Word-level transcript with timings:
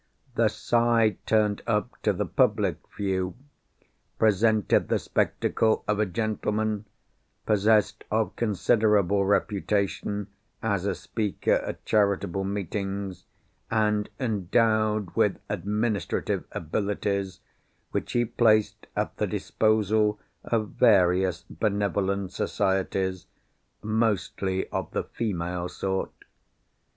The 0.33 0.47
side 0.47 1.23
turned 1.27 1.61
up 1.67 1.95
to 2.01 2.11
the 2.11 2.25
public 2.25 2.77
view, 2.97 3.35
presented 4.17 4.87
the 4.87 4.97
spectacle 4.97 5.83
of 5.87 5.99
a 5.99 6.07
gentleman, 6.07 6.85
possessed 7.45 8.03
of 8.09 8.35
considerable 8.35 9.25
reputation 9.25 10.25
as 10.63 10.87
a 10.87 10.95
speaker 10.95 11.53
at 11.53 11.85
charitable 11.85 12.43
meetings, 12.45 13.25
and 13.69 14.09
endowed 14.19 15.15
with 15.15 15.37
administrative 15.49 16.45
abilities, 16.51 17.39
which 17.91 18.13
he 18.13 18.25
placed 18.25 18.87
at 18.95 19.15
the 19.17 19.27
disposal 19.27 20.19
of 20.43 20.69
various 20.69 21.43
Benevolent 21.43 22.31
Societies, 22.31 23.27
mostly 23.83 24.67
of 24.69 24.89
the 24.93 25.03
female 25.03 25.69
sort. 25.69 26.09